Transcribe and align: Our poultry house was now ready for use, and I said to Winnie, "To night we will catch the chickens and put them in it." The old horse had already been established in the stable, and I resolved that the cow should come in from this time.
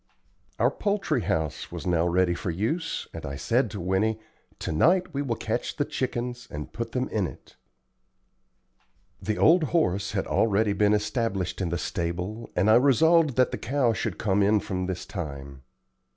Our 0.57 0.71
poultry 0.71 1.21
house 1.21 1.71
was 1.71 1.85
now 1.85 2.07
ready 2.07 2.33
for 2.33 2.49
use, 2.49 3.07
and 3.13 3.23
I 3.23 3.35
said 3.35 3.69
to 3.69 3.79
Winnie, 3.79 4.19
"To 4.57 4.71
night 4.71 5.13
we 5.13 5.21
will 5.21 5.35
catch 5.35 5.75
the 5.75 5.85
chickens 5.85 6.47
and 6.49 6.73
put 6.73 6.93
them 6.93 7.07
in 7.09 7.27
it." 7.27 7.55
The 9.21 9.37
old 9.37 9.65
horse 9.65 10.13
had 10.13 10.25
already 10.25 10.73
been 10.73 10.93
established 10.95 11.61
in 11.61 11.69
the 11.69 11.77
stable, 11.77 12.49
and 12.55 12.67
I 12.67 12.77
resolved 12.77 13.35
that 13.35 13.51
the 13.51 13.59
cow 13.59 13.93
should 13.93 14.17
come 14.17 14.41
in 14.41 14.59
from 14.59 14.87
this 14.87 15.05
time. 15.05 15.61